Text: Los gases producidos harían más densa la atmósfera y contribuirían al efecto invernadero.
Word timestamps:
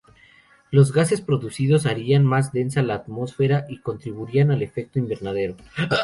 Los 0.71 0.93
gases 0.93 1.21
producidos 1.21 1.85
harían 1.85 2.25
más 2.25 2.51
densa 2.51 2.81
la 2.81 2.95
atmósfera 2.95 3.65
y 3.69 3.77
contribuirían 3.81 4.49
al 4.49 4.63
efecto 4.63 4.97
invernadero. 4.97 5.57